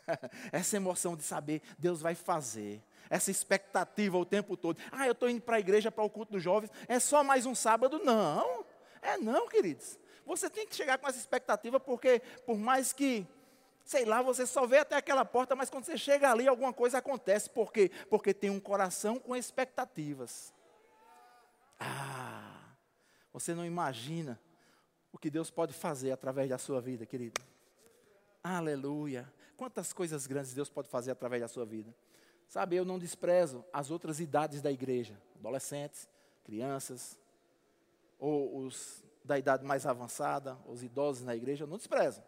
[0.51, 2.82] Essa emoção de saber Deus vai fazer.
[3.10, 4.79] Essa expectativa o tempo todo.
[4.91, 6.71] Ah, eu estou indo para a igreja, para o culto dos jovens.
[6.88, 7.99] É só mais um sábado?
[7.99, 8.65] Não.
[9.01, 9.99] É não, queridos.
[10.25, 13.27] Você tem que chegar com essa expectativa, porque por mais que,
[13.84, 16.99] sei lá, você só vê até aquela porta, mas quando você chega ali, alguma coisa
[16.99, 17.49] acontece.
[17.49, 17.91] Por quê?
[18.10, 20.53] Porque tem um coração com expectativas.
[21.79, 22.62] Ah,
[23.34, 24.39] você não imagina
[25.12, 27.41] o que Deus pode fazer através da sua vida, querido.
[28.41, 29.32] Aleluia.
[29.63, 31.95] Quantas coisas grandes Deus pode fazer através da sua vida.
[32.49, 36.10] Sabe, eu não desprezo as outras idades da igreja, adolescentes,
[36.43, 37.17] crianças,
[38.19, 42.21] ou os da idade mais avançada, os idosos na igreja, eu não desprezo.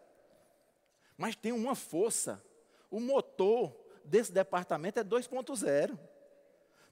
[1.14, 2.42] Mas tem uma força.
[2.90, 3.70] O motor
[4.02, 5.98] desse departamento é 2.0.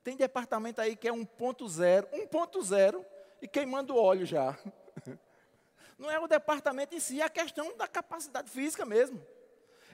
[0.02, 3.06] Tem departamento aí que é 1.0, 1.0
[3.40, 4.58] e queimando óleo já.
[5.96, 9.24] Não é o departamento em si, é a questão da capacidade física mesmo.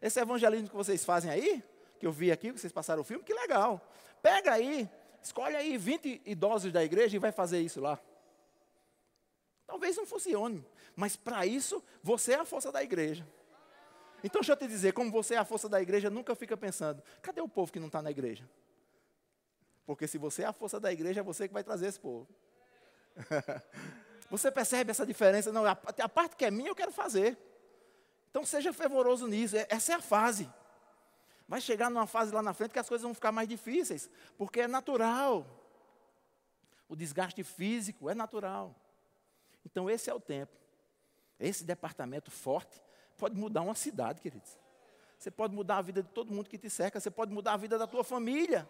[0.00, 1.62] Esse evangelismo que vocês fazem aí,
[1.98, 3.80] que eu vi aqui, que vocês passaram o filme, que legal.
[4.22, 4.88] Pega aí,
[5.22, 7.98] escolhe aí 20 idosos da igreja e vai fazer isso lá.
[9.66, 13.26] Talvez não funcione, mas para isso você é a força da igreja.
[14.24, 17.02] Então deixa eu te dizer, como você é a força da igreja, nunca fica pensando,
[17.22, 18.48] cadê o povo que não está na igreja?
[19.86, 22.28] Porque se você é a força da igreja, é você que vai trazer esse povo.
[24.30, 25.52] você percebe essa diferença?
[25.52, 27.36] Não, a, a parte que é minha eu quero fazer.
[28.30, 30.48] Então seja fervoroso nisso, é, essa é a fase.
[31.48, 34.60] Vai chegar numa fase lá na frente que as coisas vão ficar mais difíceis, porque
[34.60, 35.44] é natural.
[36.88, 38.74] O desgaste físico é natural.
[39.64, 40.52] Então esse é o tempo.
[41.38, 42.80] Esse departamento forte
[43.18, 44.58] pode mudar uma cidade, queridos.
[45.18, 47.56] Você pode mudar a vida de todo mundo que te cerca, você pode mudar a
[47.56, 48.68] vida da tua família.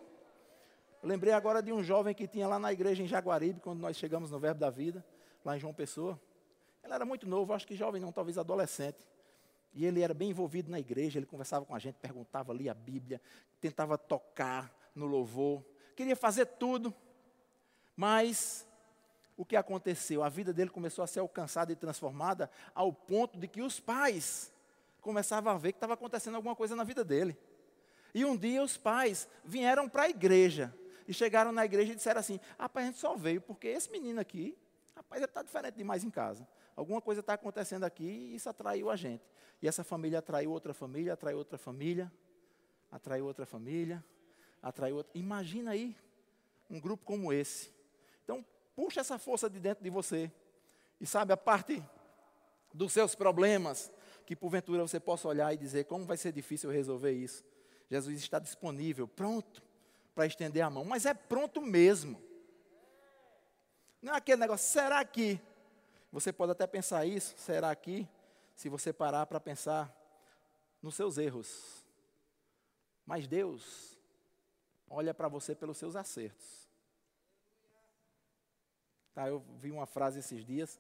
[1.03, 3.97] Eu lembrei agora de um jovem que tinha lá na igreja em Jaguaribe, quando nós
[3.97, 5.05] chegamos no Verbo da Vida,
[5.45, 6.21] lá em João Pessoa.
[6.83, 8.99] Ele era muito novo, acho que jovem não, talvez adolescente.
[9.73, 12.75] E ele era bem envolvido na igreja, ele conversava com a gente, perguntava ali a
[12.75, 13.21] Bíblia,
[13.61, 16.95] tentava tocar no louvor, queria fazer tudo.
[17.97, 18.67] Mas
[19.37, 20.23] o que aconteceu?
[20.23, 24.53] A vida dele começou a ser alcançada e transformada ao ponto de que os pais
[25.01, 27.37] começavam a ver que estava acontecendo alguma coisa na vida dele.
[28.15, 30.75] E um dia os pais vieram para a igreja
[31.07, 34.21] e chegaram na igreja e disseram assim: Rapaz, a gente só veio porque esse menino
[34.21, 34.57] aqui,
[34.95, 36.47] rapaz, ele está diferente demais em casa.
[36.81, 39.23] Alguma coisa está acontecendo aqui e isso atraiu a gente.
[39.61, 42.11] E essa família atraiu outra família, atraiu outra família,
[42.91, 44.03] atraiu outra família,
[44.63, 45.13] atraiu outra.
[45.15, 45.95] Imagina aí
[46.71, 47.71] um grupo como esse.
[48.25, 48.43] Então,
[48.75, 50.33] puxa essa força de dentro de você.
[50.99, 51.85] E sabe, a parte
[52.73, 53.93] dos seus problemas,
[54.25, 57.45] que porventura você possa olhar e dizer como vai ser difícil resolver isso.
[57.91, 59.63] Jesus está disponível, pronto
[60.15, 62.23] para estender a mão, mas é pronto mesmo.
[64.01, 65.39] Não é aquele negócio, será que?
[66.13, 68.09] Você pode até pensar isso, será que?
[68.61, 69.91] se você parar para pensar
[70.83, 71.83] nos seus erros.
[73.07, 73.99] Mas Deus
[74.87, 76.69] olha para você pelos seus acertos.
[79.15, 80.79] Tá, eu vi uma frase esses dias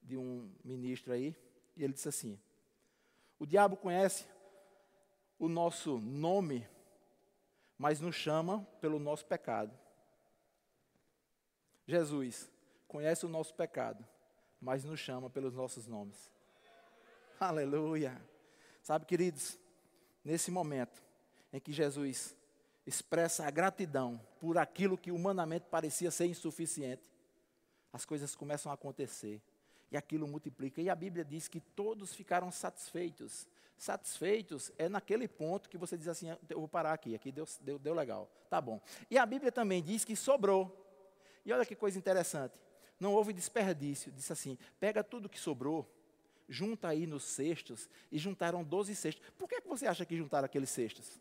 [0.00, 1.34] de um ministro aí,
[1.76, 2.40] e ele disse assim:
[3.36, 4.24] O diabo conhece
[5.36, 6.68] o nosso nome,
[7.76, 9.76] mas nos chama pelo nosso pecado.
[11.84, 12.48] Jesus
[12.86, 14.06] conhece o nosso pecado,
[14.62, 16.30] mas nos chama pelos nossos nomes.
[17.40, 18.22] Aleluia.
[18.80, 19.58] Sabe, queridos,
[20.24, 21.02] nesse momento
[21.52, 22.36] em que Jesus
[22.86, 27.10] expressa a gratidão por aquilo que humanamente parecia ser insuficiente,
[27.92, 29.42] as coisas começam a acontecer
[29.90, 30.80] e aquilo multiplica.
[30.80, 33.48] E a Bíblia diz que todos ficaram satisfeitos.
[33.76, 37.78] Satisfeitos é naquele ponto que você diz assim: eu vou parar aqui, aqui deu, deu,
[37.80, 38.80] deu legal, tá bom.
[39.10, 40.78] E a Bíblia também diz que sobrou.
[41.44, 42.58] E olha que coisa interessante:
[43.02, 44.12] não houve desperdício.
[44.12, 45.92] Disse assim: pega tudo que sobrou
[46.48, 49.26] junta aí nos cestos, e juntaram 12 cestos.
[49.38, 51.20] Por que, é que você acha que juntaram aqueles cestos?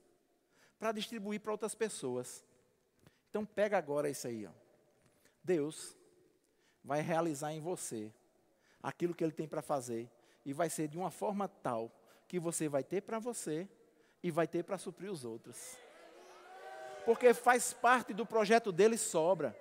[0.77, 2.43] Para distribuir para outras pessoas.
[3.29, 4.45] Então pega agora isso aí.
[4.45, 4.51] Ó.
[5.43, 5.95] Deus
[6.83, 8.11] vai realizar em você
[8.83, 10.09] aquilo que Ele tem para fazer,
[10.45, 11.91] e vai ser de uma forma tal
[12.27, 13.67] que você vai ter para você
[14.21, 15.77] e vai ter para suprir os outros.
[17.05, 19.55] Porque faz parte do projeto dele sobra.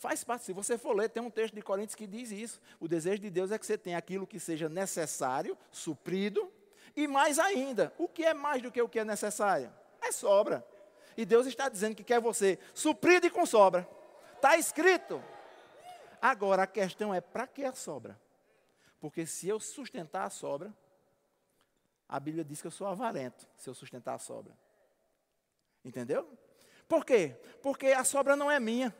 [0.00, 0.46] Faz parte.
[0.46, 2.58] Se você for ler, tem um texto de Coríntios que diz isso.
[2.80, 6.50] O desejo de Deus é que você tenha aquilo que seja necessário, suprido,
[6.96, 7.92] e mais ainda.
[7.98, 9.70] O que é mais do que o que é necessário?
[10.00, 10.66] É sobra.
[11.18, 13.86] E Deus está dizendo que quer você suprido e com sobra.
[14.36, 15.22] Está escrito.
[16.18, 18.18] Agora a questão é: para que a sobra?
[18.98, 20.74] Porque se eu sustentar a sobra,
[22.08, 24.56] a Bíblia diz que eu sou avarento se eu sustentar a sobra.
[25.84, 26.26] Entendeu?
[26.88, 27.36] Por quê?
[27.62, 28.94] Porque a sobra não é minha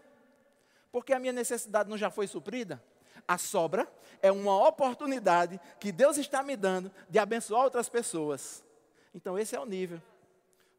[0.92, 2.82] porque a minha necessidade não já foi suprida?
[3.26, 3.90] A sobra
[4.22, 8.64] é uma oportunidade que Deus está me dando de abençoar outras pessoas.
[9.14, 10.00] Então, esse é o nível.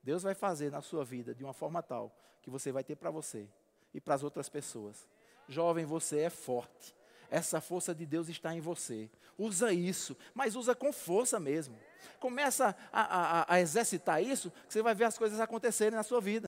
[0.03, 3.11] Deus vai fazer na sua vida de uma forma tal que você vai ter para
[3.11, 3.47] você
[3.93, 5.07] e para as outras pessoas.
[5.47, 6.95] Jovem, você é forte.
[7.29, 9.09] Essa força de Deus está em você.
[9.37, 11.77] Usa isso, mas usa com força mesmo.
[12.19, 16.47] Começa a, a, a exercitar isso, você vai ver as coisas acontecerem na sua vida.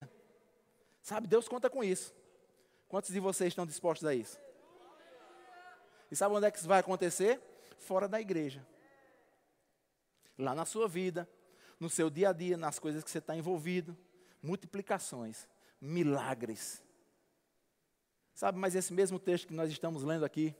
[1.02, 2.13] Sabe, Deus conta com isso.
[2.93, 4.39] Quantos de vocês estão dispostos a isso?
[6.12, 7.41] E sabe onde é que isso vai acontecer?
[7.79, 8.63] Fora da igreja.
[10.38, 11.27] Lá na sua vida,
[11.79, 13.97] no seu dia a dia, nas coisas que você está envolvido.
[14.43, 15.47] Multiplicações,
[15.82, 16.84] milagres.
[18.32, 20.56] Sabe, mas esse mesmo texto que nós estamos lendo aqui,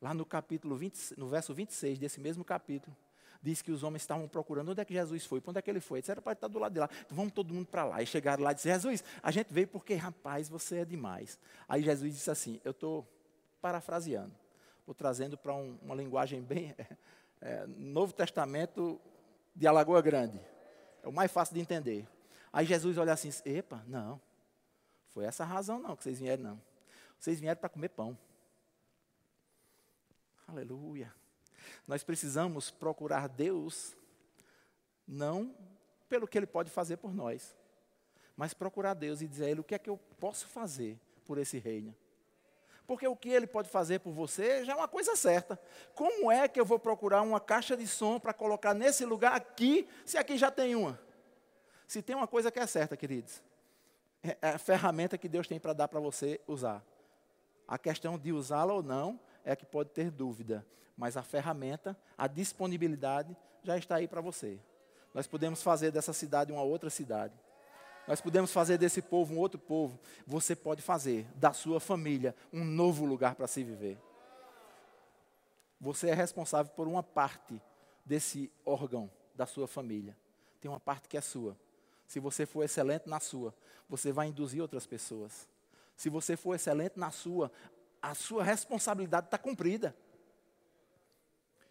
[0.00, 2.96] lá no capítulo 20, no verso 26 desse mesmo capítulo,
[3.46, 5.70] diz que os homens estavam procurando onde é que Jesus foi, para onde é que
[5.70, 6.00] ele foi.
[6.00, 6.90] Disseram para estar do lado de lá.
[7.08, 8.02] Vamos todo mundo para lá.
[8.02, 11.38] E chegaram lá e disseram, Jesus, a gente veio porque, rapaz, você é demais.
[11.68, 13.06] Aí Jesus disse assim, eu estou
[13.60, 14.34] parafraseando.
[14.80, 16.74] Estou trazendo para um, uma linguagem bem.
[17.38, 18.98] É, Novo Testamento
[19.54, 20.40] de Alagoa Grande.
[21.02, 22.08] É o mais fácil de entender.
[22.50, 24.18] Aí Jesus olha assim: epa, não.
[25.10, 26.62] Foi essa a razão, não, que vocês vieram, não.
[27.20, 28.16] Vocês vieram para comer pão.
[30.48, 31.12] Aleluia.
[31.86, 33.96] Nós precisamos procurar Deus,
[35.06, 35.54] não
[36.08, 37.56] pelo que Ele pode fazer por nós,
[38.36, 41.38] mas procurar Deus e dizer a Ele o que é que eu posso fazer por
[41.38, 41.94] esse reino.
[42.86, 45.60] Porque o que ele pode fazer por você já é uma coisa certa.
[45.94, 49.88] Como é que eu vou procurar uma caixa de som para colocar nesse lugar aqui,
[50.04, 50.98] se aqui já tem uma?
[51.88, 53.42] Se tem uma coisa que é certa, queridos,
[54.22, 56.84] é, é a ferramenta que Deus tem para dar para você usar.
[57.66, 62.26] A questão de usá-la ou não é que pode ter dúvida, mas a ferramenta, a
[62.26, 64.58] disponibilidade já está aí para você.
[65.14, 67.32] Nós podemos fazer dessa cidade uma outra cidade.
[68.08, 69.98] Nós podemos fazer desse povo um outro povo.
[70.26, 73.98] Você pode fazer da sua família um novo lugar para se viver.
[75.80, 77.62] Você é responsável por uma parte
[78.04, 80.16] desse órgão da sua família.
[80.60, 81.56] Tem uma parte que é sua.
[82.06, 83.54] Se você for excelente na sua,
[83.88, 85.48] você vai induzir outras pessoas.
[85.96, 87.50] Se você for excelente na sua,
[88.10, 89.94] a sua responsabilidade está cumprida.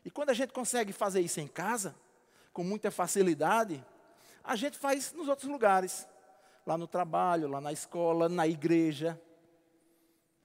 [0.04, 1.95] E quando a gente consegue fazer isso em casa,
[2.52, 3.84] com muita facilidade,
[4.43, 6.08] a gente faz nos outros lugares
[6.65, 9.19] lá no trabalho, lá na escola, na igreja.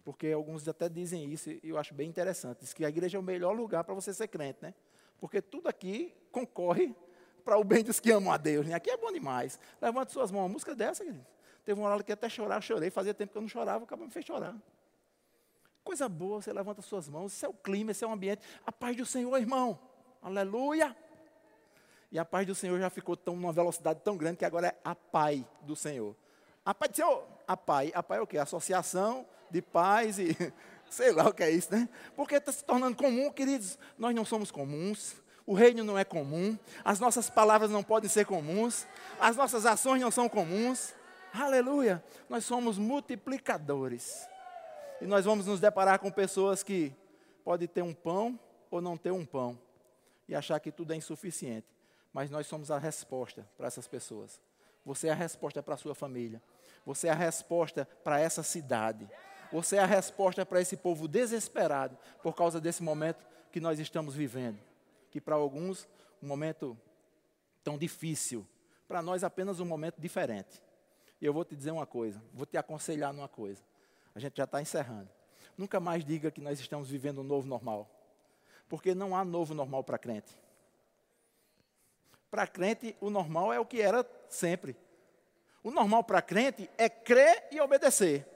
[0.05, 2.61] Porque alguns até dizem isso, e eu acho bem interessante.
[2.61, 4.75] Diz que a igreja é o melhor lugar para você ser crente, né?
[5.19, 6.95] Porque tudo aqui concorre
[7.45, 8.67] para o bem dos que amam a Deus.
[8.67, 8.75] Né?
[8.75, 9.59] Aqui é bom demais.
[9.83, 10.43] Levante suas mãos.
[10.43, 11.27] Uma música dessa, querido.
[11.65, 12.91] Teve uma hora que até chorar, chorei.
[12.91, 14.57] Fazia tempo que eu não chorava, cabelo me fez chorar.
[15.83, 17.33] Coisa boa, você levanta suas mãos.
[17.33, 18.43] Isso é o clima, esse é o ambiente.
[18.67, 19.79] A paz do Senhor, irmão.
[20.23, 20.95] Aleluia.
[22.13, 24.77] E a paz do Senhor já ficou tão, numa velocidade tão grande que agora é
[24.85, 26.15] a paz do Senhor.
[26.65, 27.91] A paz do Senhor, a paz.
[27.95, 28.39] A paz é o quê?
[28.39, 30.37] Associação de paz e
[30.91, 31.89] sei lá o que é isso, né?
[32.17, 33.79] Porque está se tornando comum, queridos.
[33.97, 35.17] Nós não somos comuns.
[35.47, 36.59] O reino não é comum.
[36.85, 38.87] As nossas palavras não podem ser comuns.
[39.19, 40.95] As nossas ações não são comuns.
[41.33, 42.05] Aleluia.
[42.29, 44.29] Nós somos multiplicadores.
[45.01, 46.95] E nós vamos nos deparar com pessoas que
[47.45, 48.39] podem ter um pão
[48.71, 49.59] ou não ter um pão.
[50.29, 51.67] E achar que tudo é insuficiente
[52.13, 54.41] mas nós somos a resposta para essas pessoas.
[54.85, 56.43] Você é a resposta para a sua família.
[56.85, 59.09] Você é a resposta para essa cidade.
[59.53, 64.15] Você é a resposta para esse povo desesperado por causa desse momento que nós estamos
[64.15, 64.59] vivendo.
[65.11, 65.89] Que para alguns,
[66.23, 66.77] um momento
[67.63, 68.47] tão difícil.
[68.89, 70.63] Para nós, apenas um momento diferente.
[71.21, 73.63] E eu vou te dizer uma coisa, vou te aconselhar numa coisa.
[74.21, 75.09] A gente já está encerrando.
[75.57, 77.89] Nunca mais diga que nós estamos vivendo um novo normal.
[78.69, 80.39] Porque não há novo normal para crente.
[82.31, 84.77] Para crente, o normal é o que era sempre.
[85.65, 88.27] O normal para crente é crer e obedecer.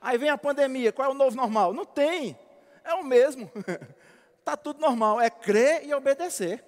[0.00, 1.72] Aí vem a pandemia, qual é o novo normal?
[1.72, 2.36] Não tem,
[2.82, 3.48] é o mesmo.
[4.40, 6.64] Está tudo normal, é crer e obedecer.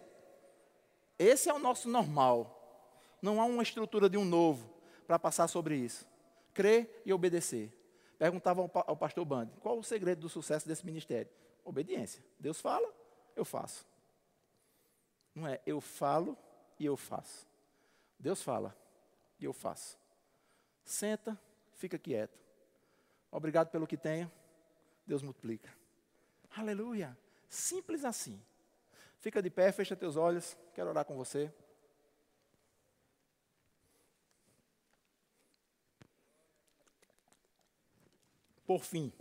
[1.19, 2.79] Esse é o nosso normal.
[3.21, 4.71] Não há uma estrutura de um novo
[5.05, 6.07] para passar sobre isso.
[6.55, 7.82] Crer e obedecer.
[8.19, 11.31] Perguntava ao pastor Band, qual o segredo do sucesso desse ministério?
[11.65, 12.25] Obediência.
[12.39, 12.93] Deus fala,
[13.35, 13.87] eu faço.
[15.35, 16.37] Não é eu falo
[16.79, 17.47] e eu faço.
[18.19, 18.77] Deus fala
[19.41, 19.99] e eu faço.
[20.85, 21.39] Senta,
[21.75, 22.39] fica quieto.
[23.31, 24.31] Obrigado pelo que tenho.
[25.07, 25.73] Deus multiplica.
[26.57, 27.17] Aleluia.
[27.49, 28.41] Simples assim.
[29.19, 30.57] Fica de pé, fecha teus olhos.
[30.75, 31.53] Quero orar com você.
[38.67, 39.13] Por fim,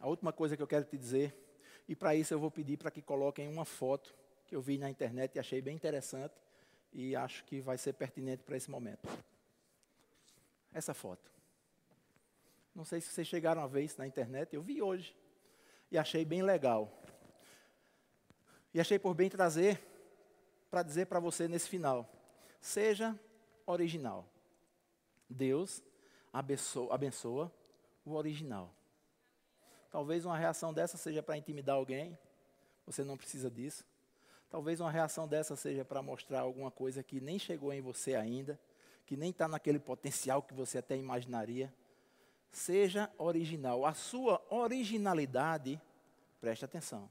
[0.00, 1.34] a última coisa que eu quero te dizer,
[1.88, 4.14] e para isso eu vou pedir para que coloquem uma foto
[4.46, 6.34] que eu vi na internet e achei bem interessante
[6.92, 9.08] e acho que vai ser pertinente para esse momento.
[10.72, 11.30] Essa foto.
[12.74, 15.16] Não sei se vocês chegaram a ver isso na internet, eu vi hoje
[15.90, 16.92] e achei bem legal.
[18.72, 19.80] E achei por bem trazer
[20.70, 22.10] para dizer para você nesse final:
[22.60, 23.18] seja
[23.64, 24.28] original.
[25.30, 25.82] Deus
[26.34, 27.52] abençoa, abençoa
[28.04, 28.74] o original.
[29.88, 32.18] Talvez uma reação dessa seja para intimidar alguém,
[32.84, 33.86] você não precisa disso.
[34.50, 38.58] Talvez uma reação dessa seja para mostrar alguma coisa que nem chegou em você ainda,
[39.06, 41.72] que nem está naquele potencial que você até imaginaria.
[42.50, 43.86] Seja original.
[43.86, 45.80] A sua originalidade,
[46.40, 47.08] preste atenção,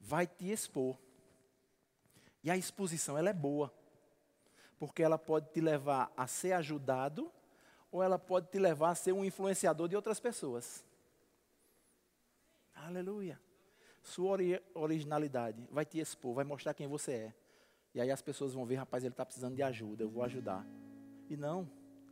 [0.00, 0.96] vai te expor.
[2.42, 3.72] E a exposição ela é boa,
[4.78, 7.30] porque ela pode te levar a ser ajudado
[7.90, 10.84] ou ela pode te levar a ser um influenciador de outras pessoas.
[12.74, 13.38] Aleluia
[14.02, 17.34] sua ori originalidade, vai te expor, vai mostrar quem você é.
[17.94, 20.64] E aí as pessoas vão ver, rapaz, ele está precisando de ajuda, eu vou ajudar.
[21.28, 21.68] E não,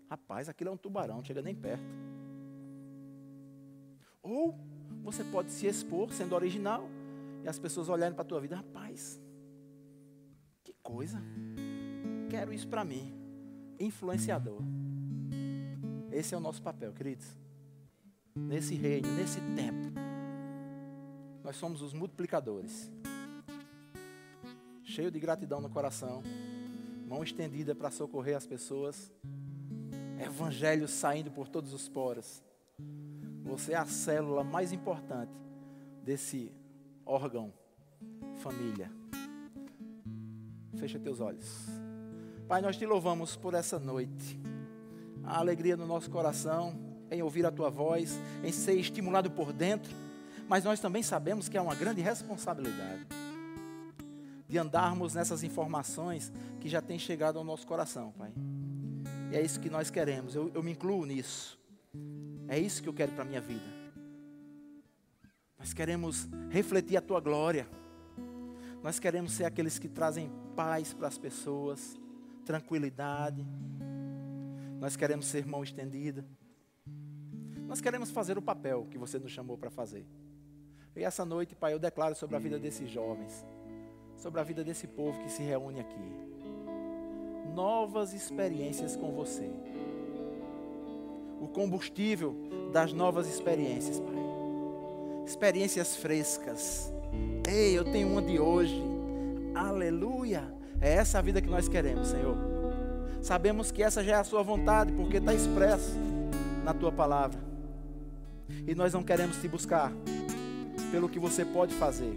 [0.08, 1.84] rapaz, aquilo é um tubarão, não chega nem perto.
[4.22, 4.54] Ou
[5.02, 6.88] você pode se expor sendo original
[7.44, 9.20] e as pessoas olharem para a tua vida, rapaz,
[10.64, 11.22] que coisa,
[12.28, 13.14] quero isso para mim.
[13.78, 14.60] Influenciador.
[16.18, 17.28] Esse é o nosso papel, queridos.
[18.34, 19.92] Nesse reino, nesse tempo,
[21.44, 22.90] nós somos os multiplicadores.
[24.82, 26.20] Cheio de gratidão no coração,
[27.06, 29.12] mão estendida para socorrer as pessoas,
[30.20, 32.42] evangelho saindo por todos os poros.
[33.44, 35.30] Você é a célula mais importante
[36.02, 36.50] desse
[37.06, 37.54] órgão,
[38.38, 38.90] família.
[40.78, 41.66] Fecha teus olhos.
[42.48, 44.47] Pai, nós te louvamos por essa noite.
[45.28, 46.74] A alegria no nosso coração
[47.10, 49.94] em ouvir a tua voz, em ser estimulado por dentro,
[50.48, 53.06] mas nós também sabemos que é uma grande responsabilidade
[54.48, 58.32] de andarmos nessas informações que já têm chegado ao nosso coração, Pai.
[59.30, 61.58] E é isso que nós queremos, eu, eu me incluo nisso.
[62.48, 63.64] É isso que eu quero para a minha vida.
[65.58, 67.68] Nós queremos refletir a tua glória.
[68.82, 71.98] Nós queremos ser aqueles que trazem paz para as pessoas,
[72.46, 73.46] tranquilidade.
[74.80, 76.24] Nós queremos ser mão estendida.
[77.66, 80.06] Nós queremos fazer o papel que você nos chamou para fazer.
[80.96, 83.44] E essa noite, Pai, eu declaro sobre a vida desses jovens,
[84.16, 85.96] sobre a vida desse povo que se reúne aqui.
[87.54, 89.50] Novas experiências com você.
[91.40, 92.34] O combustível
[92.72, 94.28] das novas experiências, Pai
[95.28, 96.92] experiências frescas.
[97.46, 98.82] Ei, eu tenho uma de hoje.
[99.54, 100.42] Aleluia.
[100.80, 102.57] É essa a vida que nós queremos, Senhor.
[103.22, 105.96] Sabemos que essa já é a Sua vontade, porque está expresso
[106.64, 107.38] na Tua palavra.
[108.66, 109.92] E nós não queremos te buscar
[110.90, 112.14] pelo que você pode fazer,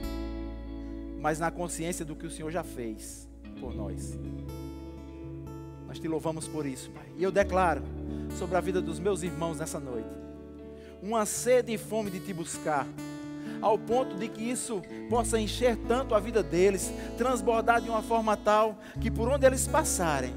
[1.20, 3.28] mas na consciência do que o Senhor já fez
[3.60, 4.18] por nós.
[5.88, 7.06] Nós te louvamos por isso, Pai.
[7.18, 7.82] E eu declaro
[8.38, 10.22] sobre a vida dos meus irmãos nessa noite
[11.02, 12.88] uma sede e fome de te buscar,
[13.60, 18.38] ao ponto de que isso possa encher tanto a vida deles, transbordar de uma forma
[18.38, 20.34] tal que por onde eles passarem,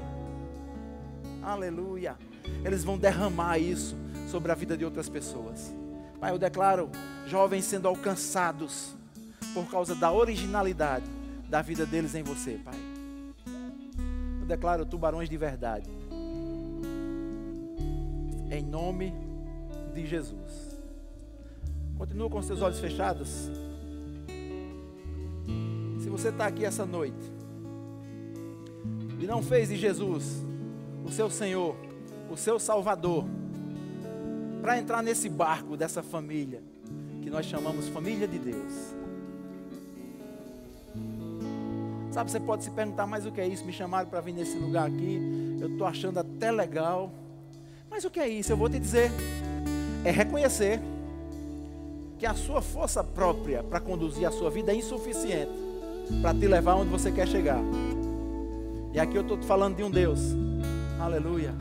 [1.45, 2.17] aleluia,
[2.63, 3.95] eles vão derramar isso
[4.29, 5.73] sobre a vida de outras pessoas.
[6.19, 6.89] Pai, eu declaro
[7.27, 8.95] jovens sendo alcançados
[9.53, 11.05] por causa da originalidade
[11.47, 12.75] da vida deles em você, Pai.
[14.41, 15.89] Eu declaro tubarões de verdade.
[18.51, 19.13] Em nome
[19.93, 20.75] de Jesus.
[21.97, 23.49] Continua com seus olhos fechados.
[25.99, 27.33] Se você está aqui essa noite
[29.19, 30.44] e não fez de Jesus
[31.05, 31.75] o seu Senhor,
[32.29, 33.25] o seu Salvador,
[34.61, 36.61] para entrar nesse barco dessa família
[37.21, 38.95] que nós chamamos família de Deus.
[42.11, 43.65] Sabe, você pode se perguntar, mas o que é isso?
[43.65, 45.19] Me chamaram para vir nesse lugar aqui,
[45.59, 47.11] eu estou achando até legal.
[47.89, 48.51] Mas o que é isso?
[48.51, 49.11] Eu vou te dizer
[50.03, 50.79] é reconhecer
[52.17, 55.51] que a sua força própria para conduzir a sua vida é insuficiente
[56.21, 57.59] para te levar onde você quer chegar.
[58.93, 60.19] E aqui eu estou falando de um Deus,
[60.99, 61.53] aleluia,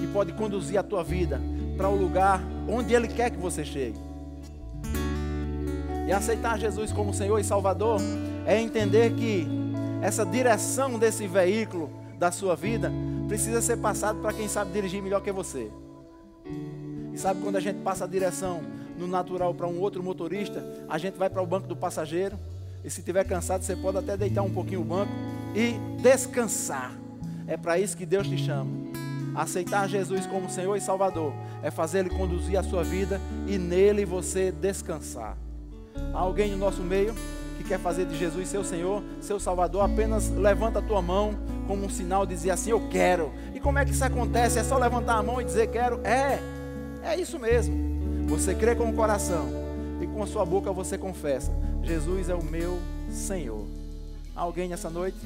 [0.00, 1.40] que pode conduzir a tua vida
[1.76, 3.98] para o lugar onde Ele quer que você chegue.
[6.06, 8.00] E aceitar Jesus como Senhor e Salvador
[8.46, 9.46] é entender que
[10.02, 12.90] essa direção desse veículo da sua vida
[13.28, 15.70] precisa ser passado para quem sabe dirigir melhor que você.
[17.12, 18.62] E sabe quando a gente passa a direção
[18.98, 22.38] no natural para um outro motorista, a gente vai para o banco do passageiro.
[22.84, 25.12] E se estiver cansado, você pode até deitar um pouquinho o banco
[25.54, 27.01] e descansar.
[27.46, 28.70] É para isso que Deus te chama.
[29.34, 31.32] Aceitar Jesus como Senhor e Salvador
[31.62, 35.36] é fazer Ele conduzir a sua vida e nele você descansar.
[36.12, 37.14] Há alguém no nosso meio
[37.56, 41.34] que quer fazer de Jesus seu Senhor, seu Salvador, apenas levanta a tua mão
[41.66, 43.32] como um sinal de dizer assim: Eu quero.
[43.54, 44.58] E como é que isso acontece?
[44.58, 46.00] É só levantar a mão e dizer quero?
[46.04, 46.38] É.
[47.02, 48.26] É isso mesmo.
[48.28, 49.48] Você crê com o coração
[50.00, 52.78] e com a sua boca você confessa: Jesus é o meu
[53.10, 53.66] Senhor.
[54.34, 55.18] Alguém nessa noite?